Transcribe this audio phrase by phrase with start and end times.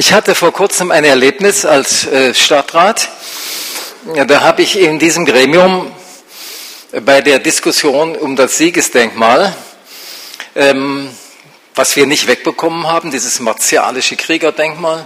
[0.00, 3.08] Ich hatte vor kurzem ein Erlebnis als äh, Stadtrat.
[4.28, 5.90] Da habe ich in diesem Gremium
[7.04, 9.56] bei der Diskussion um das Siegesdenkmal,
[10.54, 11.10] ähm,
[11.74, 15.04] was wir nicht wegbekommen haben, dieses martialische Kriegerdenkmal,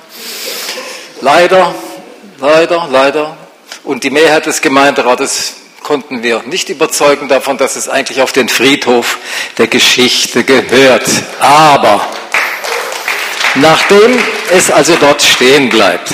[1.22, 1.74] leider,
[2.38, 3.38] leider, leider,
[3.84, 8.50] und die Mehrheit des Gemeinderates konnten wir nicht überzeugen davon, dass es eigentlich auf den
[8.50, 9.16] Friedhof
[9.56, 11.08] der Geschichte gehört.
[11.40, 12.06] Aber
[13.54, 14.18] Nachdem
[14.52, 16.12] es also dort stehen bleibt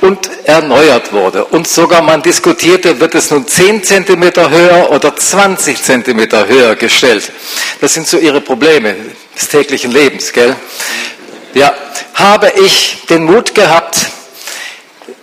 [0.00, 5.82] und erneuert wurde und sogar man diskutierte, wird es nun 10 Zentimeter höher oder 20
[5.82, 7.32] Zentimeter höher gestellt.
[7.80, 8.94] Das sind so ihre Probleme
[9.34, 10.54] des täglichen Lebens, gell?
[11.54, 11.74] Ja,
[12.14, 14.06] habe ich den Mut gehabt,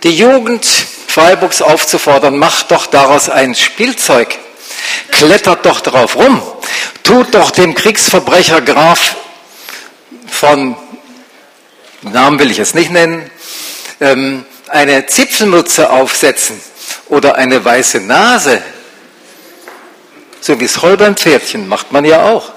[0.02, 0.66] die Jugend
[1.06, 4.36] Freiburgs aufzufordern, macht doch daraus ein Spielzeug.
[5.10, 6.42] Klettert doch drauf rum.
[7.04, 9.14] Tut doch dem Kriegsverbrecher Graf
[10.26, 10.74] von
[12.12, 13.30] Namen will ich es nicht nennen,
[14.00, 16.60] ähm, eine Zipfelmütze aufsetzen
[17.08, 18.62] oder eine weiße Nase,
[20.40, 22.52] so wie es Pferdchen macht man ja auch.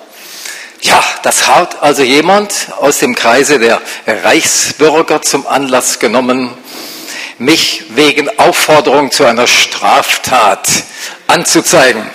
[0.81, 6.51] Ja, das hat also jemand aus dem Kreise der Reichsbürger zum Anlass genommen,
[7.39, 10.67] mich wegen Aufforderung zu einer Straftat
[11.27, 12.09] anzuzeigen.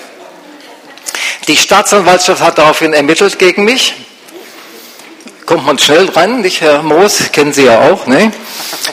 [1.49, 3.95] Die Staatsanwaltschaft hat daraufhin ermittelt gegen mich
[5.47, 8.33] kommt man schnell dran, nicht Herr Moos, kennen Sie ja auch, ne?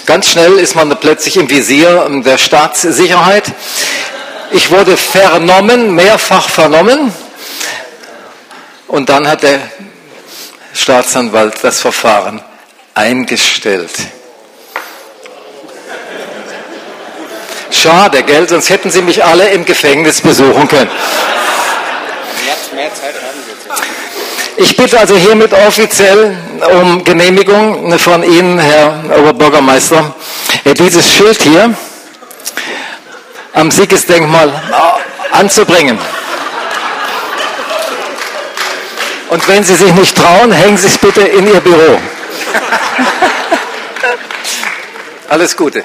[0.06, 3.46] Ganz schnell ist man plötzlich im Visier der Staatssicherheit.
[4.52, 7.14] Ich wurde vernommen, mehrfach vernommen.
[8.88, 9.60] Und dann hat der
[10.74, 12.42] Staatsanwalt das Verfahren
[12.96, 13.92] eingestellt.
[17.72, 18.50] Schade, gell?
[18.50, 20.90] Sonst hätten Sie mich alle im Gefängnis besuchen können.
[20.90, 22.39] Mehr Zeit haben Sie jetzt.
[24.58, 26.36] Ich bitte also hiermit offiziell
[26.72, 30.14] um Genehmigung von Ihnen, Herr Oberbürgermeister,
[30.66, 31.74] äh, dieses Schild hier
[33.54, 34.52] am Siegesdenkmal
[35.32, 35.98] anzubringen.
[39.30, 42.00] Und wenn Sie sich nicht trauen, hängen Sie es bitte in Ihr Büro.
[45.30, 45.84] Alles Gute.